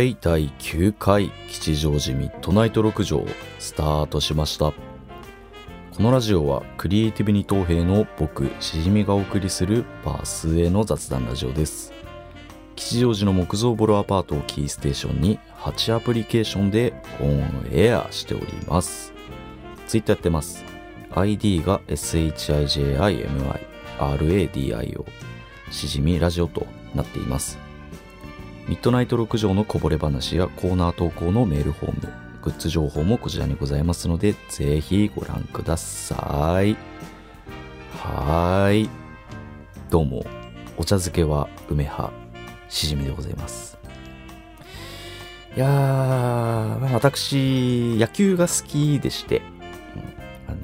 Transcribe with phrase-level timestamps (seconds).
[0.00, 3.24] い、第9回吉祥寺ミッドナイト六条
[3.58, 4.72] スタートしました。
[4.72, 11.92] このラジオはクリエイティブに東平の僕、しじみがお送りするバースへの雑談ラジオです。
[12.74, 19.12] 吉祥寺の木造ボロアパートをキーステーションに8アプリケーションでオンエアしております。
[19.86, 20.64] ツイッターやってます。
[21.14, 23.60] ID が SHIJIMI
[23.98, 25.04] RADIO
[25.70, 27.65] しじみラジオとなっています。
[28.68, 32.12] ミッドナイト6条のこぼれ話やコーナー投稿のメールフォーム、
[32.42, 36.76] グッズ情報もこちらにございますので、ぜひご覧ください。
[37.92, 38.90] はーい。
[39.88, 40.26] どうも、
[40.76, 42.10] お茶漬けは梅葉、
[42.68, 43.78] しじみでございます。
[45.56, 49.42] いやー、私、野球が好きでして、
[50.48, 50.58] あの、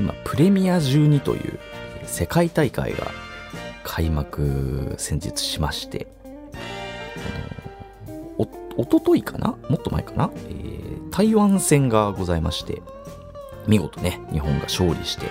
[0.00, 1.60] 今、プレミア12という
[2.06, 3.06] 世界大会が
[3.84, 6.08] 開幕先日しまして、
[7.26, 8.46] の
[8.78, 9.56] おとといかな？
[9.70, 10.76] もっと前かな、えー
[11.10, 12.82] 台湾戦がございまして、
[13.66, 15.24] 見事ね、日本が勝利して、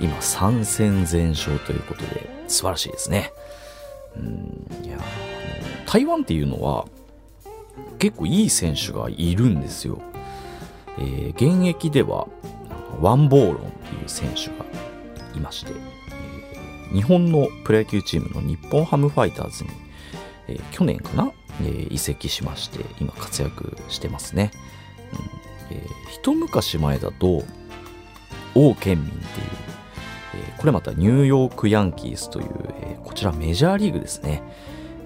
[0.00, 3.32] 今3戦全勝ということで、素晴らしいですね。
[4.16, 4.98] うん、いや、
[5.86, 6.84] 台湾っていうのは、
[7.98, 10.02] 結構いい選手がいるんですよ。
[10.98, 12.26] えー現役では、
[13.00, 14.66] ワンボーロンっていう選手が
[15.34, 15.72] いまして、
[16.92, 19.70] 日本のプロ野球チームの日本ハムファイターズに、
[20.48, 21.32] えー去年かな、
[21.62, 24.50] えー移籍しまして、今活躍してますね。
[25.70, 25.76] うん。
[25.76, 27.44] えー一昔前だと、
[28.54, 29.24] 王健民っていう、
[30.34, 32.48] えーこれまたニューヨークヤンキースという、
[32.80, 34.42] えーこちらメジャーリーグですね、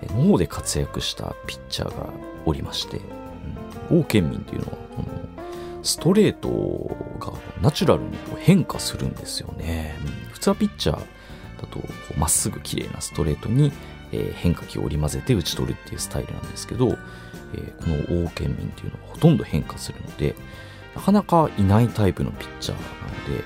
[0.02, 2.10] えーの方で活躍したピッチャーが
[2.44, 3.00] おりまして、
[3.90, 4.00] うん。
[4.00, 5.08] 王健民というのは、この
[5.82, 9.96] ストレートがナチュラルに変化するんですよね。
[10.00, 10.32] うん。
[10.32, 11.02] 普通はピッチャーだ
[11.68, 11.80] と
[12.16, 13.72] まっすぐ綺麗なストレートに、
[14.12, 16.88] え変化球を織り交ぜて打ち取るっていうスタイルなんですけど、
[17.54, 20.34] えーこの王健民っていうのはほとんど変化するので、
[20.94, 22.82] なかなかいないタイプのピッチャーな
[23.32, 23.44] ので、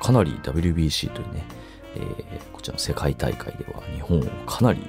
[0.00, 1.44] かなり WBC というね、
[1.96, 4.80] えーこちらの世界大会では日本をかなり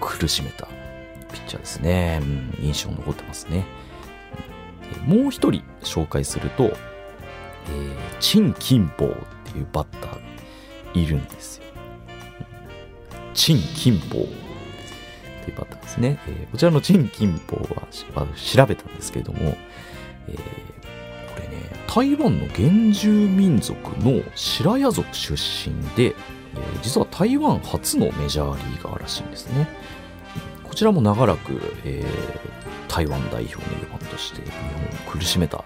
[0.00, 0.66] 苦しめた
[1.32, 2.20] ピッチャーですね。
[2.22, 2.24] う
[2.62, 3.66] ん印象残ってますね。
[5.06, 6.76] うんでもう一人紹介すると、えー、
[8.20, 10.20] 陳金宝っていうバッターが
[10.94, 11.63] いるんですよ。
[13.34, 14.26] 陳金宝っ
[15.44, 16.18] ていうバッターですね。
[16.28, 17.86] えーこちらの陳金宝は
[18.34, 19.56] 調べたんですけれども、
[20.28, 20.36] えー
[21.34, 26.14] これね、台湾の原住民族の白屋族出身で、えー
[26.82, 29.68] 実は台湾初のメジャーリーガーらしいんですね。
[30.62, 32.54] こちらも長らく、えー
[32.88, 35.64] 台湾代表の4番として日本を苦しめた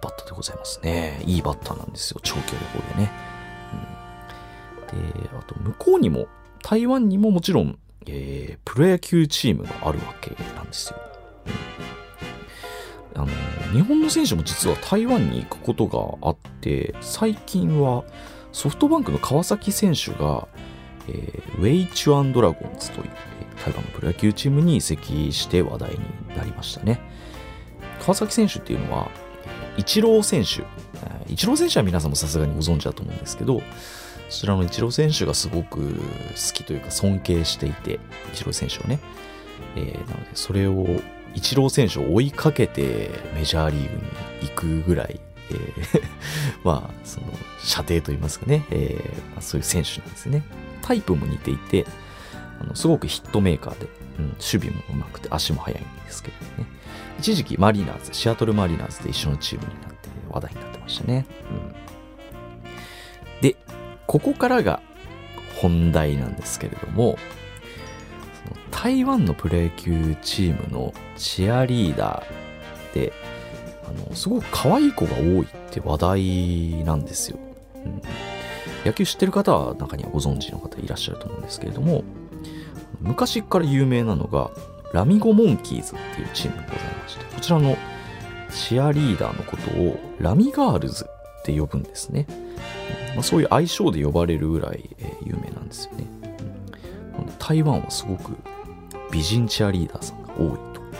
[0.00, 1.22] バッターでございますね。
[1.26, 3.10] いいバッターなんですよ、長距離砲でね。
[4.92, 6.26] うんで、あと向こうにも、
[6.64, 10.98] 台湾にももちろん、えープロ野球チームがあるわけなんですよ。
[13.14, 13.26] あの
[13.72, 18.04] 日本の選手も実は台湾に行くことがあって、最近は
[18.50, 20.48] ソフトバンクの川崎選手が、
[21.06, 25.98] えーウェイチュアンドラゴンズという、え台湾のプロ野球チームに移籍して話題に
[26.34, 26.98] なりましたね。
[28.00, 29.10] 川崎選手っていうのは、
[29.76, 30.62] イチロー選手、
[31.06, 33.60] えーイチロー選手は皆さんもさすがにご存知だと思うんですけど、
[34.28, 35.94] そちらのイチロー選手がすごく好
[36.52, 38.00] きというか尊敬していて、
[38.32, 38.98] イチロー選手をね。
[39.76, 40.86] えーなので、それを、
[41.34, 45.20] イチロー選手を追いかけてメジャーリーグに行くぐらい、
[45.50, 46.02] えー
[46.62, 47.26] まあ、その、
[47.62, 50.42] 射程といいますかね、えーまあそういう選手なんですね。
[50.82, 51.86] タイプも似ていて、
[52.60, 56.68] あのすごくヒットメーカーで、うん、守備も上手くて足も速いんですけどね。
[57.18, 61.26] 一時期マリナーズ、シアトルマリナーズで一緒のチームになって話題になってましたね。
[63.34, 63.56] うん、で、
[64.06, 64.80] ここからが
[65.56, 67.16] 本題なんですけれども、
[68.70, 73.12] 台湾のプロ野球チームのチアリーダーで、
[73.86, 77.38] あの、すごく可愛い子が多いって話題なんですよ。
[77.84, 78.02] うん
[78.84, 82.04] 野球知ってる方は中にはご存知の方いらっしゃると思うんですけれども、
[83.00, 84.50] 昔から有名なのが、
[84.92, 87.76] ラミゴモンキーズっていうチームがございまして、こちらの
[88.50, 91.06] チアリーダーのことをラミガールズ
[91.40, 92.26] って呼ぶんですね。
[93.14, 96.06] まあ、そういう愛称で呼ばれるぐらい、え有名なんですよね。
[97.18, 98.32] うん台湾はすごく
[99.12, 100.80] 美人チアリーダーさんが多いと。
[100.80, 100.94] うん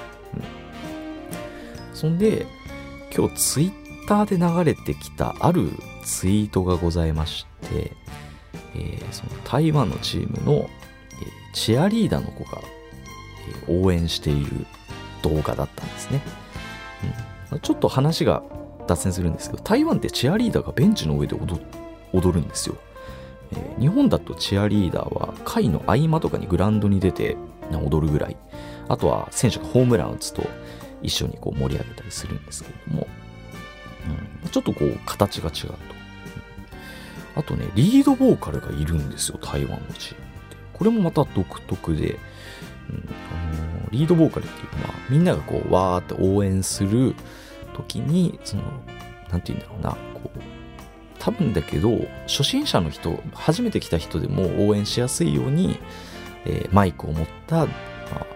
[1.93, 2.47] そんで、
[3.17, 3.73] 今日ツイッ
[4.07, 5.71] ターで流れてきたある
[6.05, 7.93] ツイートがございまして、
[8.75, 10.69] えーその台湾のチームの、えー
[11.55, 12.61] チアリーダーの子が、
[13.69, 14.67] えー応援している
[15.23, 16.21] 動画だったんですね。
[17.51, 18.43] うんちょっと話が
[18.89, 21.79] 脱線するんですけど、台湾ってチアリーダーがベンチの上で踊って
[22.17, 22.77] 踊るんですよ。
[23.53, 27.37] えー日本だとチアリーダーは会の合間とかにグラウンドに出て
[27.73, 28.37] 踊るぐらい
[28.89, 30.43] あとは選手がホームラン打つと
[31.03, 33.07] 一緒にこう盛り上げたりするんですけれども、
[34.45, 35.77] うん、ちょっとこう形が違うと。
[37.37, 40.57] あとね、リードボーカルがいるんですよ、台湾のチームって。
[40.73, 42.19] これもまた独特で、
[42.89, 47.15] うんあのー、リードボーカルっていうのは、みんながこう、わーって応援する
[47.75, 48.63] 時に、その、
[49.31, 50.54] なんて言うんだろうな、こう、
[51.25, 55.79] 多分だけど、初心者の人、初めて来た人でも応援しやすいように、
[56.45, 58.27] えー、マイクを持った、まあ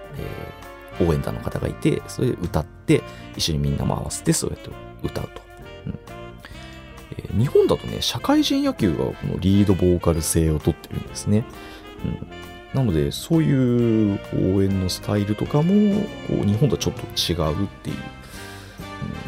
[0.98, 3.02] えー、応援団の方がいて、それで歌って、
[3.36, 4.70] 一緒にみんなも合わせて、そうやって
[5.02, 5.42] 歌うと。
[5.84, 5.98] うん
[7.18, 11.44] えー、日本だとね、社会人野球がこのリードボーカル性をとってるんですね。
[12.06, 12.26] うん、
[12.72, 14.18] なので、そういう
[14.56, 17.96] 応援のスタイルとかも、こう日本とはちょっと違うっていう、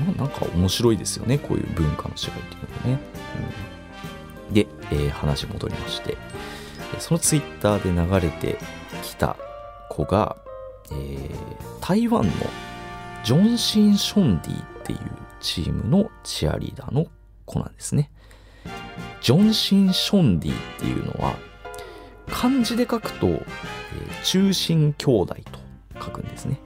[0.01, 3.20] うん、まあ、なんか面白いですよね、こういう文化の違いっていうのがね。
[4.53, 6.17] で、えー、話戻りまして、
[6.99, 8.59] そのツイッターで流れて
[9.03, 9.37] きた
[9.89, 10.37] 子が、
[10.93, 12.33] えー、台湾の
[13.25, 14.99] ジョンシン・ションディっていう
[15.41, 17.07] チームのチアリーダーの
[17.45, 18.11] 子なんですね。
[19.21, 21.37] ジョンシン・ションディっていうのは、
[22.29, 26.61] 漢字で書くと、えー、中心兄弟と書くんですね。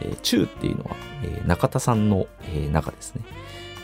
[0.00, 3.22] えー、中っていうのは、えー、中田さんの、えー、中ですね。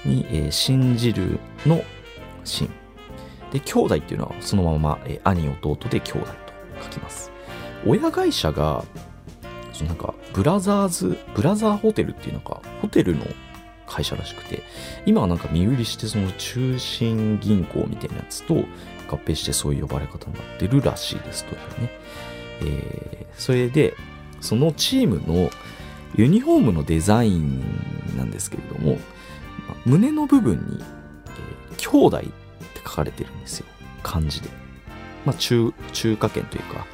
[0.05, 1.83] に、えー、信じるの
[3.53, 7.31] で、兄弟っていうのはそのまま、え、兄弟で兄弟と書きます。
[7.87, 8.85] 親会社が、
[9.73, 13.25] そのなんか、ブラザーズ、ブラザーホテルっていうなんか、ホテルの
[13.87, 14.63] 会社らしくて、
[15.07, 18.55] 今はなんか身売りしてその中心銀行みたいなやつと
[19.09, 21.91] 合併してそういう呼ばれ方になってるらしいですというね。
[22.63, 23.95] えー、それで、
[24.41, 25.51] そのチームの
[26.15, 27.63] ユニフォームのデザイン
[28.17, 28.99] なんですけれども、
[29.85, 32.23] 胸の部分に、えー、兄弟っ
[32.85, 33.67] 書かれてるんですよ。
[34.03, 34.49] 漢字で。
[35.25, 36.87] まあ、中、中華圏というか、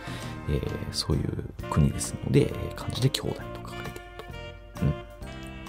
[0.49, 0.61] えー、
[0.93, 4.01] そういう国ですので、漢字で兄弟と書かれている
[4.77, 4.83] と。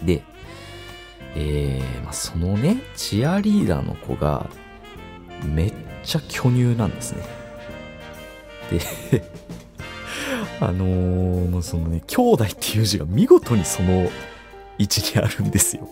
[0.02, 0.06] うん。
[0.06, 0.24] で、
[1.36, 4.50] えー、まあ、そのね、チアリーダーの子が、
[5.46, 5.74] めっ
[6.04, 7.24] ちゃ巨乳なんですね。
[8.72, 9.24] で
[10.60, 14.10] あのー、そのね、兄弟っていう字が見事にその
[14.80, 15.88] 位置にあるんですよ。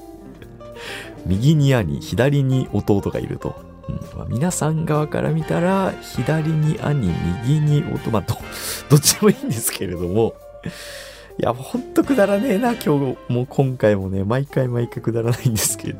[1.25, 3.55] 右に兄、左に弟がいると。
[3.89, 8.35] うんまあ、皆さん側から見たら、左に兄、右に弟、まあ、ど、
[8.89, 10.33] どっちもいいんですけれども、
[11.37, 15.99] いや、ほんとくだらねえな、今日も今回もね、毎回毎回くだらないんですけど。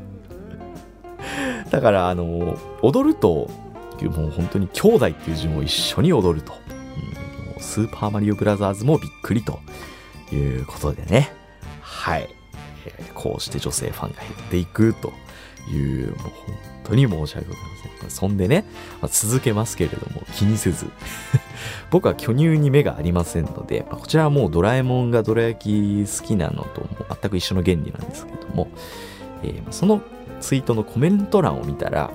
[1.69, 3.49] だから、あの、踊ると、
[4.01, 6.53] もう本当に兄弟っていう字も一緒に踊ると。
[7.55, 9.59] うん、スーパーマリオブラザーズもびっくりと
[10.33, 11.31] いうことでね。
[11.81, 12.29] はい。
[13.13, 15.13] こうして女性ファンが減っていくと
[15.71, 18.09] いう、もう本当に申し訳ございません。
[18.09, 18.65] そんでね、
[19.01, 20.87] まあ、続けますけれども、気にせず。
[21.89, 26.87] 僕は巨乳に目がありませんので、まあ、こちらはもうドラえもんがどら焼き好きなのと
[27.21, 28.67] 全く一緒の原理なんですけども、
[29.43, 30.01] えー、その
[30.39, 32.11] ツイートのコメント欄を見たら、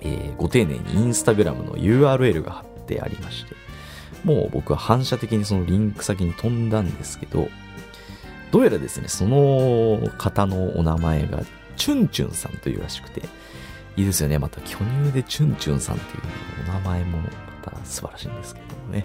[0.00, 3.54] えー、ご丁寧にインスタグラムの URL が貼ってありまして、
[4.24, 7.48] もう僕は反射的にそのリンク先に飛んだんですけど、
[8.50, 11.42] どうやらですね、その方のお名前が
[11.76, 13.22] チュンチュンさんというらしくて、
[13.96, 14.38] いいですよね。
[14.38, 16.22] また巨乳でチュンチュンさんっていう
[16.68, 17.28] お名前もま
[17.62, 19.04] た素晴らしいんですけどもね。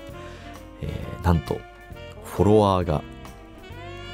[0.81, 1.59] えー、なんと、
[2.23, 3.01] フォロワーが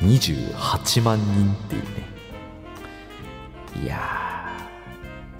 [0.01, 1.89] 28万人っていうね。
[3.83, 3.97] いや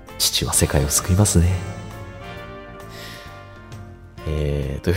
[0.08, 1.56] ー、父は世界を救いますね。
[4.28, 4.96] えー、という、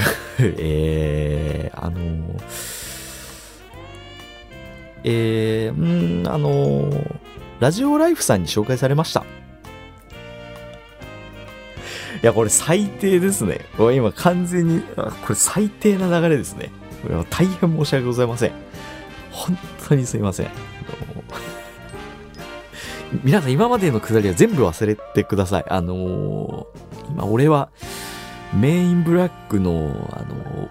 [0.58, 2.40] えー、あのー、
[5.04, 7.20] えー、んあのー、
[7.61, 9.25] ラジオライフさんに紹介されました。
[12.25, 13.61] いや、これ最低ですね。
[13.76, 16.71] これ今完全に、これ最低な流れですね。
[17.02, 18.52] これは大変申し訳ございません。
[19.31, 20.49] 本当にすいません。
[23.23, 25.66] 皆さん今までのくだりは全部忘れてください。
[25.69, 27.69] あのー、今俺は
[28.54, 30.69] メインブラックの、あのー、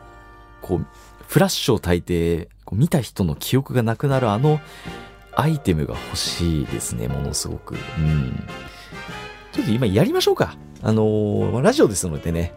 [0.63, 0.87] こう、
[1.27, 4.59] フラッシュを焚いて、こう見た人の記憶がなくなるあの
[5.35, 7.75] アイテムが欲しいですね、ものすごく。
[7.99, 8.43] うん。
[9.53, 10.57] ちょっと今やりましょうか。
[10.81, 12.53] あのー、ラジオですのでね、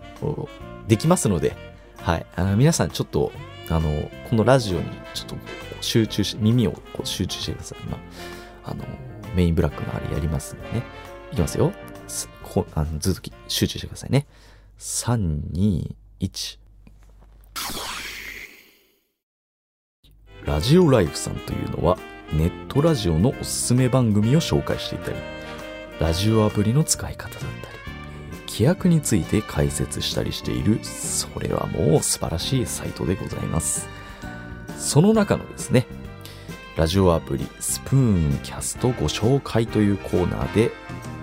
[0.89, 1.55] できますので、
[1.99, 2.27] はい。
[2.35, 3.33] あの皆さんちょっと、
[3.69, 5.37] あの、このラジオにちょっと
[5.83, 7.79] 集中し、耳をこう集中してください。
[7.85, 7.99] 今、
[8.65, 8.85] あの、
[9.35, 10.83] メインブラックのあれやりますんでね。
[11.33, 11.73] いきますよ。
[12.43, 14.27] こあのずっと集中してくださいね。
[14.79, 16.59] 3、2、1。
[20.45, 21.99] ラジオライフさんというのは、
[22.33, 25.36] ネットラジオのおすすめ番組を紹介していたり、
[26.01, 27.77] ラジオアプリの使い方だったり、
[28.47, 33.89] 規約について解説したりしている、それはもう素晴らしいサイトでございます。
[34.79, 35.87] その中のですね、
[36.77, 40.71] ラジオアプリスプーンキャストご紹介というコーナーで、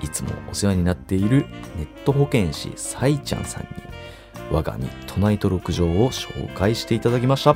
[0.02, 1.46] いつもお世話になっている
[1.78, 3.70] ネット保健師サイちゃんさんに
[4.52, 7.52] 我がミッドナイト6条を紹介していただきました。
[7.52, 7.56] あ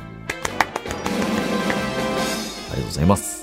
[2.70, 3.37] りがとうございます。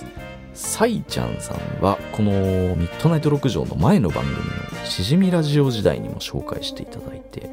[0.76, 2.32] サイちゃんさんはこの
[2.76, 7.48] ミッドナイト6条の前の番組のしじみラジオ時代にも紹介していただいてこ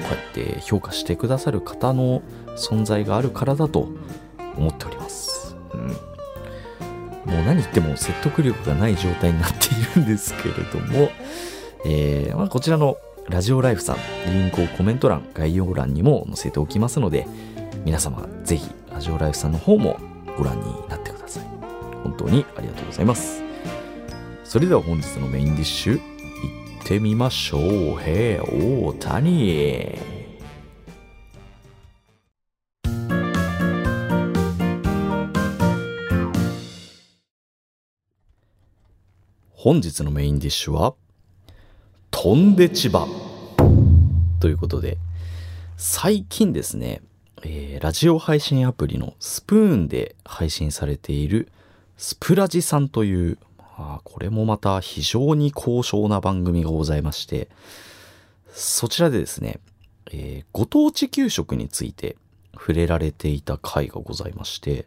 [0.00, 2.22] うやって評価してくださる方の
[2.56, 3.90] 存在があるからだと
[4.56, 5.54] 思っております。
[5.74, 5.88] うん。
[5.88, 5.94] も
[7.26, 11.10] う何言っても説得力がない状態になっているんですけれども、
[11.84, 12.96] えーまあ、こちらの
[13.28, 13.96] ラジオライフさん、
[14.32, 17.26] リンクをコメント欄、概要欄にも載せておきますので、
[17.84, 20.00] 皆様ぜひラジオライフさんの方も
[20.38, 21.09] ご覧になって。
[22.02, 23.42] 本当にありがとうございます。
[24.44, 26.00] それでは本日のメインディッシュ、行
[26.82, 27.62] ってみましょう。
[28.00, 30.20] へえ、大谷。
[39.52, 40.94] 本日のメインディッシュは、
[42.10, 43.06] 飛んで千葉。
[44.40, 44.96] ということで、
[45.76, 47.02] 最近ですね、
[47.42, 51.50] えーラジオ配信アプリのスプーンで配信されている
[52.00, 57.50] スプラジさんという、あ、これもまた非常に高尚な番組がございまして、
[58.50, 59.60] そちらでですね、
[60.10, 62.16] えーご当地給食について
[62.54, 64.86] 触れられていた回がございまして、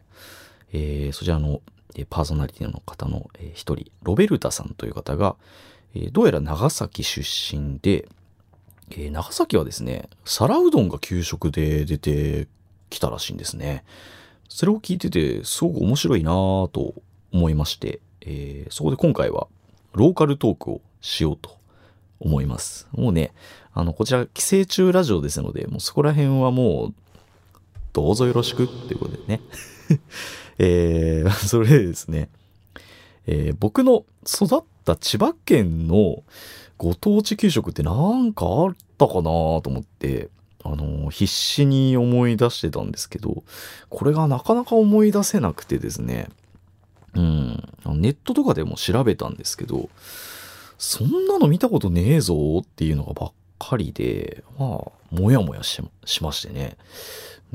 [0.72, 1.62] えーそちらの
[2.10, 5.36] パーソナリティの方の一人、ロベルタさんという方が、
[6.10, 8.08] どうやら長崎出身で、
[8.90, 12.48] えー長崎はですね、皿うどんが給食で出て
[12.90, 13.84] きたらしいんですね。
[14.54, 16.94] それを聞いてて、すごく面白いなぁと
[17.32, 19.48] 思いまして、えーそこで今回は
[19.94, 21.58] ローカルトークをしようと
[22.20, 22.86] 思います。
[22.92, 23.32] もうね、
[23.72, 26.94] あの、こちら、寄生虫ラジオですので、もうそこら辺はもう、
[27.92, 29.40] どうぞよろしくっていうことでね。
[30.58, 32.28] えー それでですね、
[33.26, 36.22] えー僕の育った千葉県の
[36.78, 40.28] ご当地給食ってなんかあったかなと思って、
[40.64, 43.44] あの必死に思い出してたんですけど、
[43.90, 46.28] これがなかなか思い出せなくてですね、
[47.14, 49.88] うん、ネットとかでも調べたんですけど、
[50.78, 56.76] そんなの見たことねえぞっていうのがばっかりで、まあ、もやもやししましてね。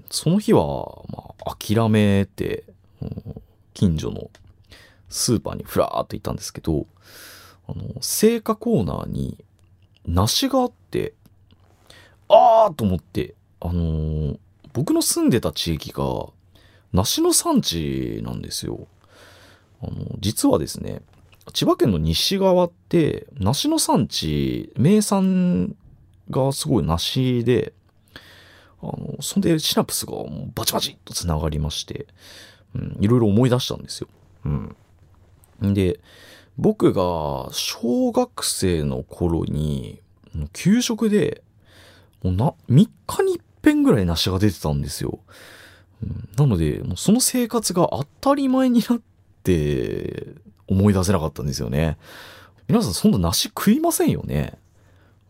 [0.09, 2.63] その日は、まあ、諦めて、
[3.01, 3.41] うん
[3.79, 4.29] 近所の
[5.07, 6.85] スーパーにふらーっと行ったんですけど、
[7.65, 9.37] あの、青果コーナーに
[10.05, 11.13] 梨があって、
[12.29, 14.39] あーと思って、あのー
[14.74, 16.27] 僕の住んでた地域が
[16.93, 18.88] 梨の産地なんですよ。
[19.81, 21.01] あの、実はですね、
[21.53, 25.75] 千葉県の西側って梨の産地、名産
[26.29, 27.74] がすごい梨で、
[28.81, 30.13] あの、そんでシナプスが
[30.55, 32.07] バチバチっと繋がりまして、
[32.75, 34.07] うん、いろいろ思い出したんですよ。
[34.45, 35.74] うん。
[35.74, 36.00] で、
[36.57, 40.00] 僕が小学生の頃に、
[40.53, 41.43] 給食で、
[42.23, 45.19] もうな、3日に一遍ぐらい梨が出てたんですよ。
[46.03, 48.99] うんなので、もうその生活が当たり前になっ
[49.43, 50.27] て、
[50.67, 51.97] 思い出せなかったんですよね。
[52.67, 54.57] 皆さんそんな梨食いませんよね。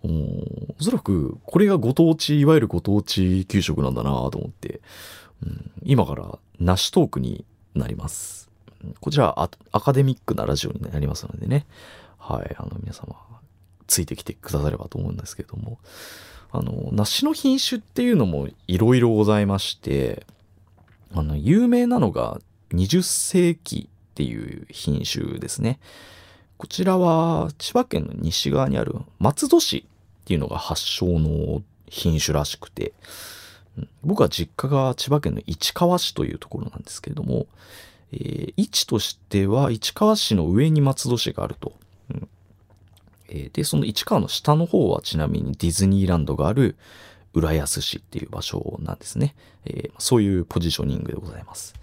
[0.03, 4.81] おそらく、これがご当地、いわゆるご当地給食なんだなと思って、
[5.41, 8.49] うん今から梨トークになります。
[8.99, 11.65] こちらアアカデミックなラジオになりますのでね。
[12.17, 13.15] はい、あの皆様、
[13.87, 15.79] ついてきてくださればと思うんですけれども。
[16.51, 20.25] あの、梨の品種っていうのもいろいろございまして、
[21.13, 22.39] あの、有名なのが
[22.71, 25.79] 20世紀っていう品種ですね。
[26.57, 32.93] こちらは千葉県の西側にある松戸市っていうのが発祥の品種らしくて、
[34.03, 37.47] 僕は実家が千葉県の市川市というところなんですけれども、
[38.11, 41.73] えー位置としては市川市の上に松戸市があると。
[43.29, 46.75] えーで、その市川の下の方はちなみにディズニーランドがある
[47.33, 49.35] 浦安市っていう場所なんですね。
[49.65, 51.75] えーそういうポジショニングでございます。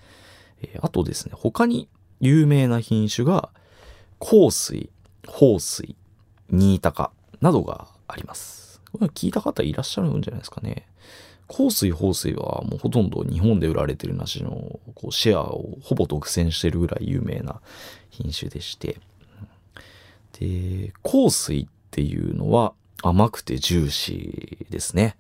[0.62, 1.88] えーあとですね、他に
[2.20, 3.50] 有名な品種が、
[4.18, 4.90] 香水、
[5.26, 5.94] 豊水、
[6.50, 8.80] 新高などがあります。
[8.92, 10.86] これ聞いた方いらっしゃるんじゃないですかね。
[11.48, 17.60] 香水、豊水はもうほとんど日本で売られてる梨のこうシェアをほぼ独占してるぐらい有名な
[18.10, 18.98] 品種でして。
[20.40, 25.16] で、香水っていうのは甘くてジューシーですね。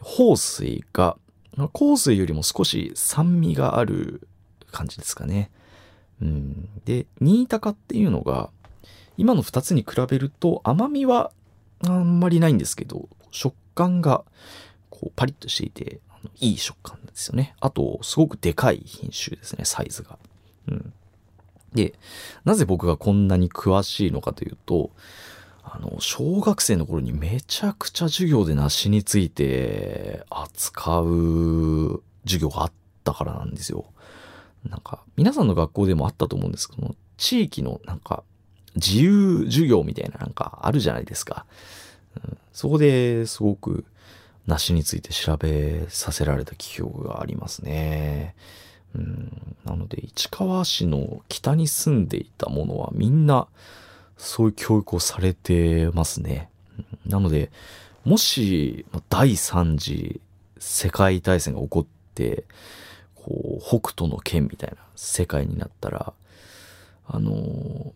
[0.00, 1.16] 豊水が、
[1.56, 4.26] 香水よりも少し酸味がある
[4.70, 5.50] 感じですかね。
[6.20, 8.50] うん、で、新高っていうのが、
[9.16, 11.30] 今の2つに比べると甘みは
[11.86, 14.24] あんまりないんですけど、食感が
[14.90, 16.00] こうパリッとしていて、
[16.40, 17.54] いい食感ですよね。
[17.60, 20.18] あと、すごくでかい品種ですね、サイズが。
[20.68, 20.92] うん。
[21.74, 21.94] で、
[22.44, 24.90] なぜ僕がこんなに詳しいのかというと、
[25.64, 33.86] あの、小学生の頃にめちゃくちゃ授業で梨について扱う授業があったからなんですよ。
[34.64, 38.22] なんか、皆さんの学校でもあったと思うんですけど地域のなんか、
[38.76, 41.46] 自由授業みたいななんかあるじゃないですか。
[42.24, 43.84] うん、そこですごく
[44.46, 48.34] 梨について調べさせられた記憶がありますね。
[48.94, 53.46] うん、なので、市川市の北に住んでいた者はみんな
[54.16, 56.48] そういう教育をされてますね。
[57.06, 57.50] なので、
[58.04, 60.20] もし第三次
[60.58, 62.44] 世界大戦が起こって、
[63.14, 66.12] こう、北斗の剣みたいな世界になったら、
[67.06, 67.94] あのも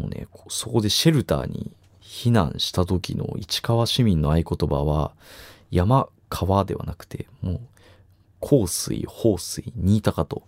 [0.00, 5.12] うね、そこでシェルターに避難した時の市川市民の合言葉は、
[5.70, 7.60] 山、川ではなくて、もう、
[8.40, 10.42] 香水、放水、新高と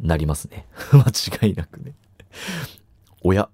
[0.00, 0.66] なりますね。
[0.92, 1.94] 間違いなくね。
[3.22, 3.48] 親、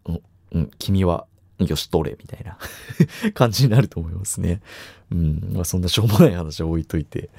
[0.52, 1.26] うん、君は、
[1.58, 2.58] よし、取れ、みたいな
[3.34, 4.60] 感じになると思いますね。
[5.10, 7.30] うん、まあそんなしょうもない話は置いといて。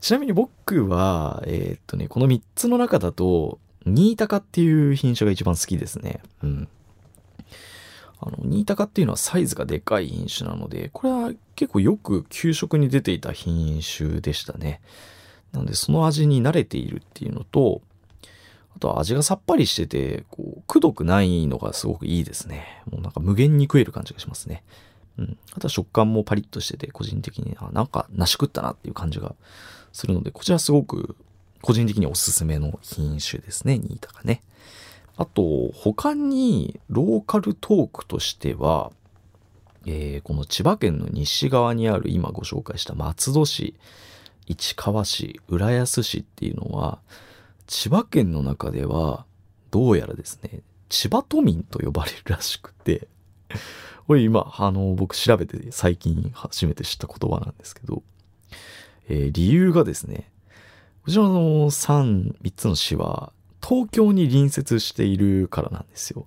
[0.00, 6.20] ちなみに僕は、えー、っとね、この3つの中だと、新高っていう品種が一番好きですね。
[6.42, 6.68] うん。
[8.20, 14.80] あの、新高っていうのはサイズがでかい品種なので、これは結構よく給食に出ていた品種でしたね。
[15.52, 17.82] なので、その味に慣れているっていうのと、
[18.76, 22.82] あとは味がさっぱりしてて、こう、くどくないのがすごくいいですね。
[22.90, 24.62] もうなんか無限に食える感じがしますね。
[25.18, 25.38] うん。
[25.52, 29.34] あとは食感もパリッとしてて、個人的に、あ、なんか梨食ったなっていう感じが
[29.92, 31.16] するので、こちらすごく
[31.60, 34.42] 個人的におすすめの品種ですね、新高ね。
[35.16, 38.92] あと、他にローカルトークとしては、
[39.84, 43.74] えー、この千葉県の西側にある今ご紹介した松戸市、
[44.48, 47.00] 市川市、浦安市っていうのは、
[47.66, 49.26] 千葉県の中では、
[49.70, 53.08] どうやらですね、千葉都民と呼ばれるらしくて、
[54.06, 58.02] これ今、あの、僕調べて最近初めて知った言葉なんですけど、
[59.08, 60.30] えー、理由がですね、
[61.04, 63.32] こちらの3、3つの市は、
[63.62, 66.26] 東京に隣接しているからなんですよ。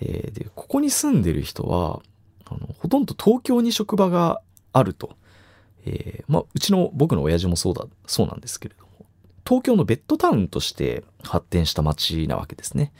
[0.00, 2.00] えー、で、ここに住んでる人は、
[2.44, 4.40] あの、ほとんど東京に職場が
[4.72, 5.17] あると。
[5.86, 9.06] えー、まあ、うちの僕の親父もそうだ、そうなんですけれども、
[9.46, 12.92] 東京のベッドタウンとして発展した街なわけですね。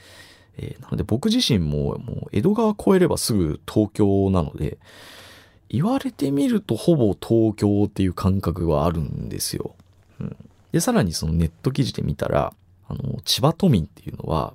[0.57, 4.77] えー、なので僕自身ももう江戸川越えればすぐ東京なので、
[5.69, 9.75] 言われてみるとほぼ東京っていう感覚はあるんですよ。
[10.19, 10.35] うん、
[10.71, 12.53] で、さらにそのネット記事で見たら、
[12.87, 14.53] あの、千葉都民っていうのは、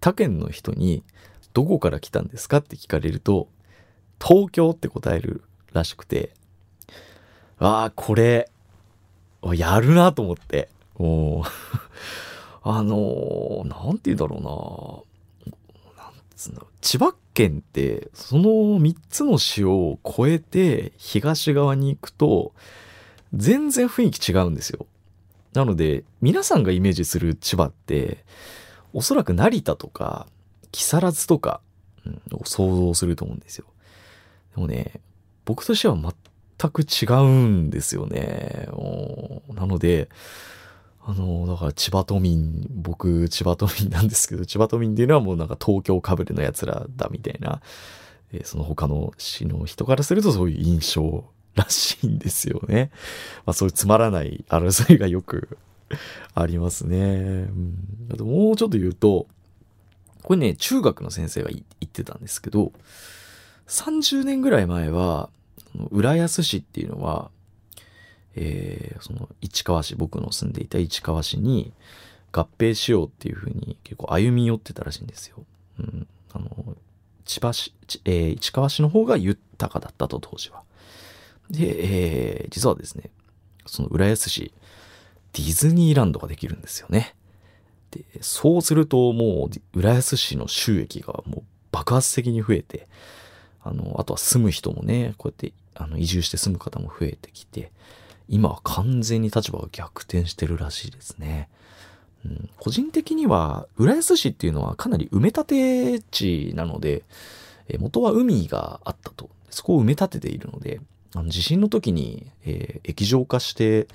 [0.00, 1.02] 他県の人に
[1.52, 3.48] どこから来たんですかって聞かれると、
[4.22, 5.42] 東京って答える
[5.72, 6.32] らしくて、
[7.58, 8.50] ああ、これ、
[9.54, 10.68] やるなと思って。
[10.98, 11.48] もう
[12.62, 15.04] あのー、なんて言うんだろ
[15.46, 16.04] うな。
[16.04, 16.74] なんつうんだろう。
[16.80, 18.44] 千葉県って、その
[18.80, 22.52] 3つの市を越えて東側に行くと、
[23.34, 24.86] 全然雰囲気違うんですよ。
[25.52, 28.24] なので、皆さんがイメージする千葉って、
[28.92, 30.26] おそらく成田とか、
[30.72, 31.60] 木更津とか、
[32.06, 33.66] うん、を想像すると思うんですよ。
[34.54, 35.00] でもね、
[35.44, 35.96] 僕としては
[36.70, 38.68] く違うんですよね。
[39.54, 40.08] なので、
[41.06, 47.60] あの、だから千葉都民、僕千葉都民なんですけど、千葉都民っていうのはもうなんか東京かぶれの奴らだみたいな、
[48.32, 51.24] えー、その他の市の人からするとそういう印象
[51.54, 52.90] らしいんですよね。
[53.44, 55.58] まあそういうつまらない争いがよく
[56.34, 56.98] ありますね。
[56.98, 59.26] うん、あともうちょっと言うと、
[60.22, 62.72] これね、中学の先生が言ってたんですけど、
[63.68, 65.28] 30年ぐらい前は、
[65.90, 67.30] 浦安市っていうのは、
[68.36, 71.72] えー、その市川市、僕の住んでいた市川市に
[72.32, 75.44] 合併しようっていうふうに結構歩み寄ってたらしいんですよ。
[75.78, 76.76] うん、あの、
[77.24, 77.72] 千葉市、
[78.04, 80.62] えー、市川市の方が豊かだったと当時は。
[81.50, 83.10] で、えー、実はですね、
[83.66, 84.52] その浦安市、
[85.32, 87.14] ディズニーランドができるんですよね。
[87.90, 92.88] で、そうするともう浦安市の収益がもう爆発的に増えて、
[93.62, 97.72] あの、あとは住む人もね、こうやってあの移住して住む方も増えてきて、
[98.28, 101.48] 今は完全に立場が逆転してるらしいですね。
[102.24, 107.04] うん、個人的には、浦安市っていうのはかなり埋め立て地なので、
[107.68, 109.30] え元は海があったと。
[109.50, 110.80] そこを埋め立てているので、
[111.14, 113.86] あの地震の時に、えー、液状化して、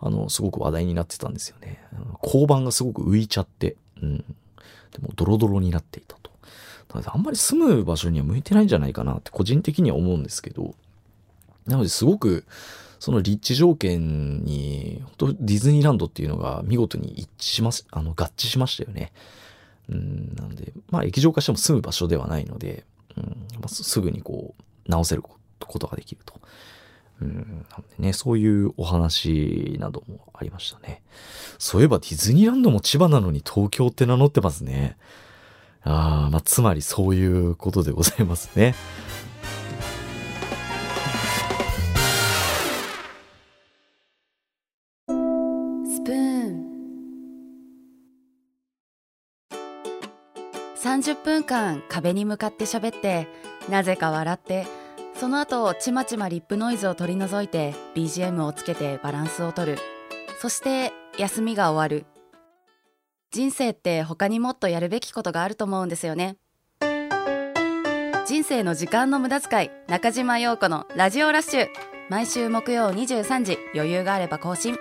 [0.00, 1.80] あの、すごく話題になってたんですよね。
[2.22, 4.18] 交番がすごく浮いちゃって、うん。
[4.18, 6.30] でもドロドロになっていたと。
[7.04, 10.74] あんまり住む場所には向いてないんじゃないかなって個人的には思うんですけど、
[11.68, 12.44] なのですごく
[12.98, 19.12] その立地条件に、本当ディズニーランドっていうのが見事に一致します、あの、合致しましたよね。
[19.88, 22.84] うん、なんで、まあ、液状化しても住む場所ではないので、
[23.16, 25.38] うんまあ、すぐにこう、直せるこ
[25.78, 26.40] とができると。
[27.20, 31.02] うん、なんでね、そういうお話などもありましたね。
[31.58, 34.96] そういえばディズニーランドも千葉なのに東京って名乗ってますね。
[35.82, 38.74] ああ、まあ、つまりそういうことでございますね。
[50.98, 53.28] 30分間壁に向かって喋って
[53.68, 54.66] なぜか笑って
[55.14, 59.78] その後ちまちまリップノイズを取り除いて BGM をつけてバランスを取る。
[60.40, 62.06] そして休みが終わる。
[63.30, 66.36] 人生って他にもっとやるべきことがあると思うんですよね。
[68.26, 71.66] 人生の時間の無駄遣い中島陽子のラジオラッシュ。
[72.08, 74.76] 毎週木曜23時余裕があれば更新。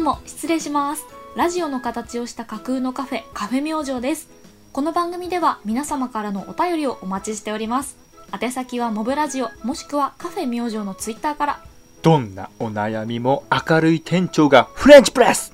[0.00, 1.04] うも失礼します。
[1.36, 4.28] ラジオの形をした架空のカフェカフェ明星です。
[4.72, 7.96] この番組では皆様からのお便りをお待ちしております。
[8.40, 11.64] 宛先はモブラジオもしくはカフェ明星のツイッターから。
[12.02, 15.52] どんなお悩みも明るい店長がフレンチプレス。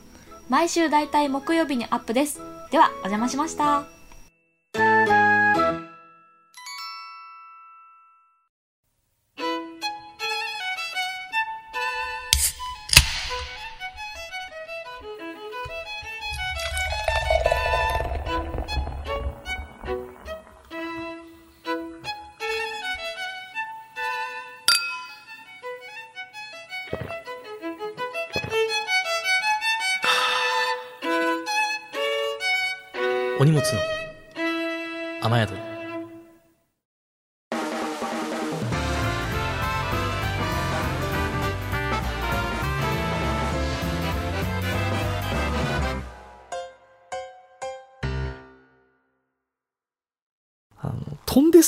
[0.49, 2.41] 毎週だいたい木曜日にアップです。
[2.71, 3.96] ではお邪魔しました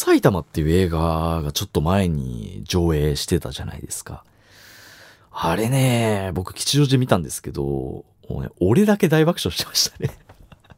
[0.09, 4.25] 埼玉っていう映画がちょっと前に上映してたじゃないですか。
[5.31, 10.17] あれね、僕吉祥寺見たんですけど、もうね、俺だけ大爆笑してましたね。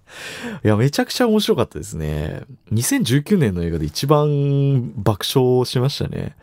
[0.65, 2.43] いや、めちゃくちゃ面白かったですね。
[2.73, 6.35] 2019年の映画で一番爆笑しましたね。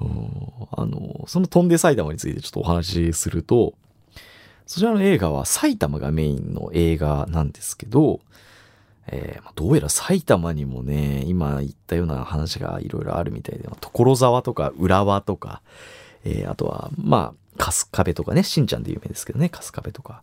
[0.00, 3.74] あの、その飛んで埼玉についてちょっとお話しすると、
[4.66, 8.18] そちらの映画は埼玉がメインの映画なんですけど、
[9.10, 15.62] えー、どうやら埼玉にもね、今言ったような話がいろいろあるみたいで、所沢とか浦和とか、
[16.24, 20.22] えー、あとは、まあ、春日部とかね、しんちゃんで有名ですけどね、春日部とか。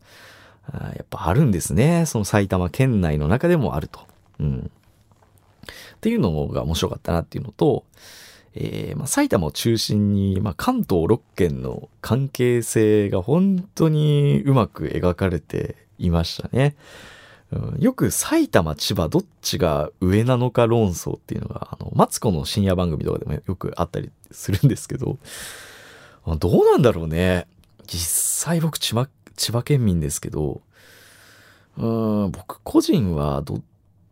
[0.71, 2.05] あやっぱあるんですね。
[2.05, 3.99] その埼玉県内の中でもあると。
[4.39, 4.71] うん。
[5.95, 7.85] っていうのが面白かったなっていうのと、
[8.55, 16.75] えーまあ、埼玉を中心に、まあ、関東6県の関係性が本当にうまく描かれていましたね。
[17.51, 25.19] うん、よく埼玉、千葉、どっちが上なのか論争っていうのが、あの、マツコの深夜番組とかでもよくあったりするんですけど、
[26.39, 27.47] どうなんだろうね。
[27.85, 30.61] 実際僕千葉、千葉県民ですけど、
[31.77, 33.61] うん、僕個人はどっ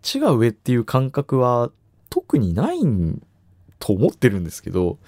[0.02, 1.72] ちが上っていう感覚は
[2.10, 2.80] 特にない
[3.80, 5.00] と思ってるんですけど、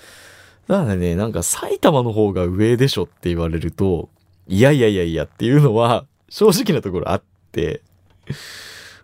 [0.68, 4.10] だからね、なんか埼玉の方が上でしょって言われると、
[4.48, 7.82] いやいやいやいやっていうのは正直なところあって、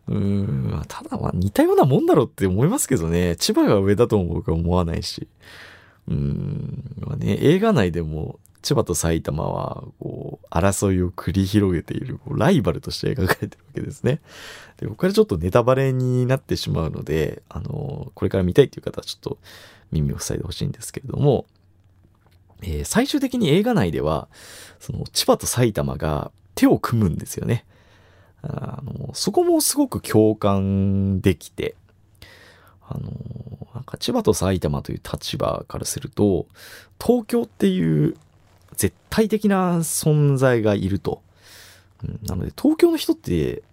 [0.08, 5.28] うーん、ただまあ似たようなもんだろうって思いますけどね、千葉が上だとも僕は思わないし、
[6.08, 14.22] うーん、まあね、映画内でも千葉と埼玉は、こう、争いを繰り広げている、こうライバルとして描かれてるわけですね。
[14.78, 19.38] で、ここからちょっとネタバレになってしまうので、あの、これから見たいっていう方はちょっと
[19.92, 21.46] 耳を塞いでほしいんですけれども、
[22.62, 24.28] えー、最終的に映画内では、
[24.80, 27.66] その、千葉と埼玉が手を組むんですよね。
[28.44, 31.76] あの、そこもすごく共感できて、
[32.82, 33.12] あの、
[33.74, 36.48] なんか千葉と埼玉という立場からすると、
[37.04, 38.16] 東京っていう
[38.76, 41.22] 絶対的な存在がいると。
[42.24, 43.64] なので、東京の人って、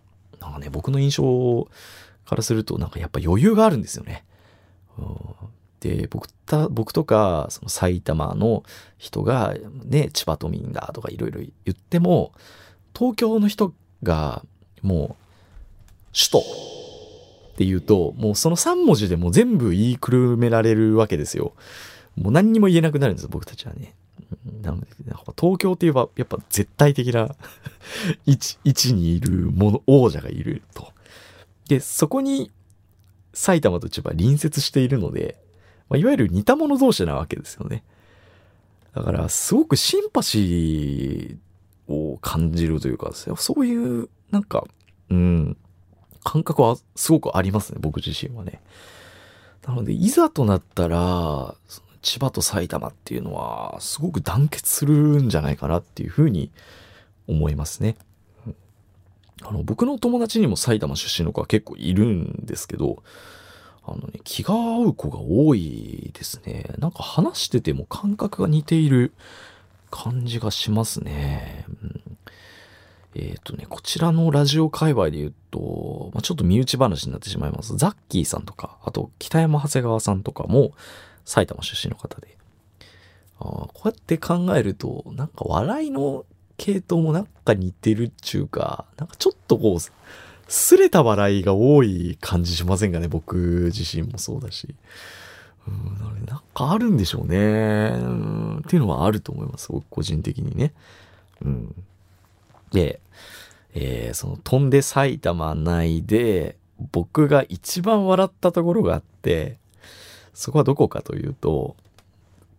[0.40, 1.68] なんかね、僕の印象
[2.26, 4.24] からすると、なんかやっぱ余裕があるんですよね。
[5.81, 8.64] で、僕た、僕とか、その埼玉の
[8.96, 9.54] 人が、
[9.85, 12.33] ね、千葉都民だとかいろいろ言っても、
[12.96, 14.44] 東京の人が、
[14.82, 16.42] もう、首都っ
[17.56, 21.54] て言うと、もうその3文字でもう全部言いくるめられるわけですよ。
[22.16, 23.94] もう何にも言えなくなるんです、僕たちはね。
[24.62, 24.86] なので、
[25.38, 27.34] 東京って言えば、やっぱ絶対的な
[28.26, 30.92] 位 置、位置にいるもの、王者がいると。
[31.68, 32.50] で、そこに、
[33.34, 35.40] 埼玉と千葉隣接しているので、
[35.88, 37.84] まあ、いわゆる似た者同士なわけですよね。
[38.94, 44.66] だから、すごくシンパシーを感じるというか、そういう、なんか、
[45.10, 45.56] うん、
[46.24, 48.60] 感覚はすごくありますね、僕自身はね。
[49.66, 51.54] なので、いざとなったら、
[52.02, 56.50] 千葉と埼玉っていうのは、すごく団結するんじゃないかなっていうふうに
[57.26, 57.96] 思いますね。
[59.42, 63.02] あの、僕の友達にも埼玉出身の子は結構いるんですけど、
[63.84, 66.74] あのね、気が合う子が多いですね。
[66.78, 69.14] なんか話してても感覚が似ている
[69.90, 71.64] 感じがしますね。
[71.82, 72.08] うん
[73.18, 77.76] えっ、とね、こちらのラジオ界隈で言うと、まあ、ちょっと身内話になってしまいます。
[77.76, 80.70] ザッキーさんとか、あと北山長谷川さんとかも
[81.24, 82.38] 埼玉出身の方で。
[83.40, 86.24] あこうやって考えると、なんか笑いの
[86.57, 89.78] 系統もなんか似てるっちゅうか、なんかちょっとこう、
[90.48, 94.74] すれた笑いが多い感じしませんかね、僕自身もそうだし。
[95.66, 97.37] うん、なんかあるんでしょうね。
[97.94, 100.72] うん、っていうのはあると思います、僕個人的にね。
[101.42, 101.74] うん。
[102.70, 103.00] で、
[103.74, 106.57] えーその飛んで埼玉内で、
[106.92, 109.59] 僕が一番笑ったところがあって、
[110.33, 111.76] そこはどこかというと、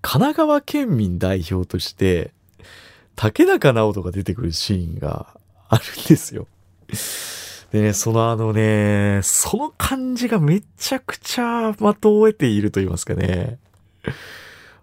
[0.01, 2.31] 神奈川県民代表として、
[3.15, 5.35] 竹中直人が出てくるシーンが
[5.67, 6.47] あるんですよ。
[7.71, 11.95] でね、そのあのね、その感じがめちゃくちゃ的を
[12.25, 13.59] 得ていると言いますかね。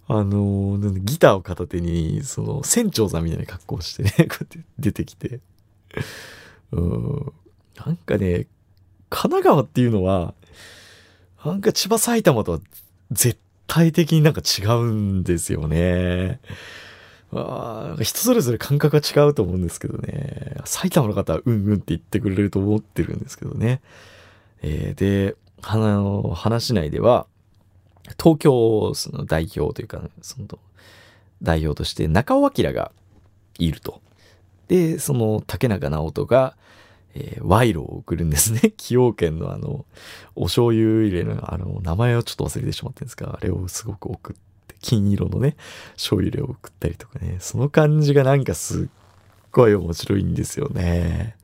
[0.08, 5.40] あの、なんでギターを片手に、その、船長さんみたいな格好をしてね、 こうやって出てきて。
[6.72, 7.32] うん。
[7.84, 8.46] なんかね、
[9.10, 10.34] 神奈川っていうのは、
[11.44, 12.60] なんか千葉埼玉とは
[13.10, 16.40] 絶対的になんか違うんですよね。
[17.32, 20.56] あ人それぞれ感覚が違うと思うんですけどね。
[20.64, 23.80] 埼玉の方はうんうんって言ってくれると思ってるんですけどね。
[24.62, 27.26] えーで、はなの話内では、
[28.18, 30.46] 東京その代表というか、その
[31.42, 32.92] 代表として中尾明が
[33.58, 34.00] いると。
[34.68, 36.56] で、その竹中直人が、
[37.14, 38.60] えー賄賂を送るんですね。
[38.76, 39.86] 崎陽軒のあの、
[40.34, 45.56] お醤油入れのあの、名前をちょっと忘れてしまってんですが、あれをすごく送って、金色のね、
[45.94, 48.86] 醤油入れを送ったりとかね、その感じがなんかすっ
[49.50, 51.36] ごい面白いんですよね。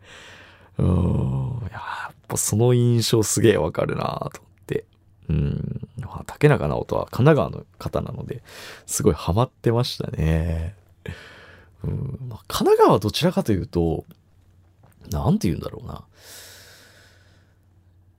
[0.78, 4.51] うん、やっぱその印象すげえわかるなと。
[5.32, 8.42] うん、まあ竹中直人は神奈川の方なので、
[8.86, 10.74] すごいハマってましたね。
[11.84, 14.04] うんまあ、神奈川はどちらかというと、
[15.10, 16.04] なんて言うんだろうな。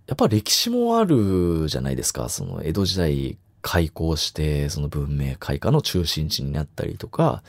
[0.07, 2.27] やっぱ歴史もあるじゃないですか。
[2.29, 7.43] その江戸時代開港して、その文明開化の中心地になったりとか、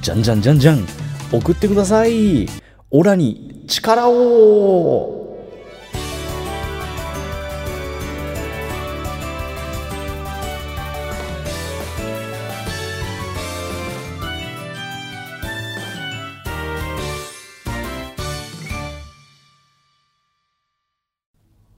[0.02, 0.86] じゃんじゃんじゃんじゃん
[1.32, 2.46] 送ってください
[2.92, 5.25] オラに力を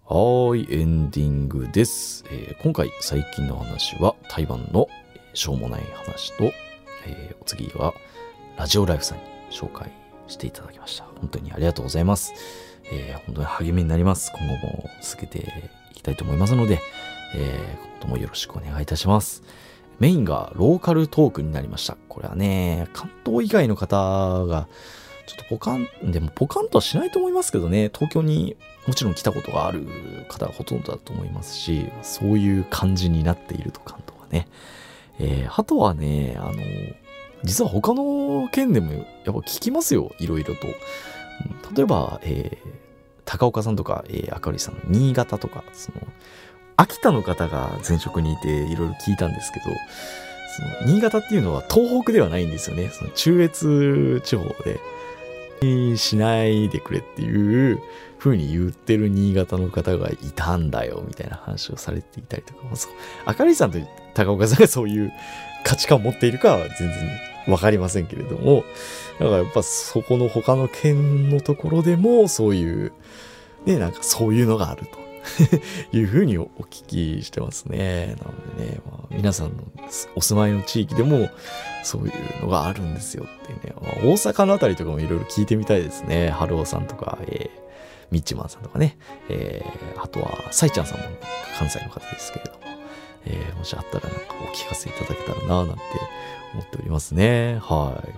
[0.04, 2.24] はい、エンディングです。
[2.30, 6.44] えー今回、最近の話は台湾のえーしょうもない話と、
[7.06, 7.94] えーお次は
[8.58, 9.90] ラジオライフさんに紹介
[10.28, 11.04] していただきました。
[11.20, 12.32] 本当にありがとうございます。
[12.90, 14.32] えー本当に励みになります。
[14.36, 15.38] 今後も続けて
[15.92, 16.80] いきたいと思いますので、
[17.34, 19.42] えー今後ともよろしくお願いいたします。
[19.98, 21.96] メインがローカルトークになりました。
[22.08, 24.68] これはね、関東以外の方が、
[25.26, 29.86] ちょっとポカン、でもポカンとはしないと思いますけどね、東京にもちろん来たことがある
[30.28, 34.48] 方がほとんどだと思いますし、そういう感じになっていると関東はね。
[35.18, 36.52] えーあとはね、あの、
[37.44, 40.66] 実は他の県でもやっぱ聞きますよ、いろいろと。
[41.74, 42.78] 例えば、えー
[43.30, 45.98] 高岡さんとか、えー赤堀さんの新潟とか、その、
[46.76, 49.66] 秋田の方が前職にいていろいろ聞いたんですけど、
[50.80, 52.88] その新潟っていうのは東北ではないんですよね。
[52.88, 54.44] その中越地方
[55.60, 57.82] で、しないでくれっていう
[58.18, 62.92] 風に言ってる新潟の方がいたんだよ、みたいな話をされていたりとか、そう
[63.26, 63.78] 赤利さんと
[64.14, 65.12] 高岡さんがそういう
[65.68, 66.96] 価値観を持っているかは全然
[67.46, 68.64] わかりませんけれども、
[69.18, 72.92] だからやっぱそこの他の県のところでもそういう、
[73.66, 75.08] ね、なんかそういうのがあると。
[75.92, 78.16] いうふうにお聞きしてますね。
[78.18, 79.64] なのでね、まあ、皆さんの
[80.14, 81.28] お住まいの地域でも
[81.82, 83.74] そういうのがあるんですよっていうね。
[83.78, 86.30] まあ大阪のあたりとかもいろいろ聞いてみたいですね。
[86.30, 87.60] 春尾さんとか、えー、
[88.10, 88.96] ミッチマンさんとかね。
[89.28, 91.04] えー、あとは、サイちゃんさんも
[91.58, 92.77] 関西の方ですけれども。
[93.26, 95.82] えー、もしあったらなんかお聞かせいただけたらなぁなんて
[96.54, 97.58] 思っておりますね。
[97.60, 98.14] はい。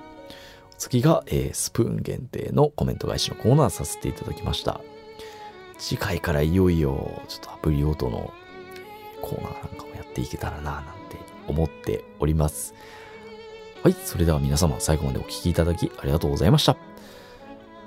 [0.79, 4.81] 次が、えースプーン限定のコメント返しのコーナーさせていただきました。
[5.79, 8.33] 次回からいよいよ、ちょっとアプリオートの
[9.23, 11.17] コーナーなんかもやっていけたらなぁなんて
[11.49, 12.75] 思っております。
[13.83, 13.95] はい。
[14.05, 16.77] それでは皆様最後までお聞きいただきありがとうございました。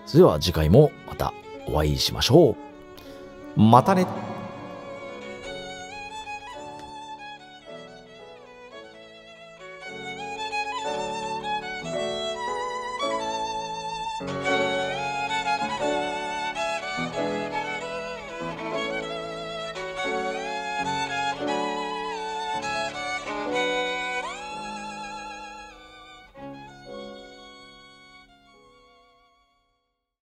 [0.06, 1.34] それでは次回もまた
[1.68, 2.56] お会いしましょ
[3.56, 3.60] う。
[3.60, 4.08] またね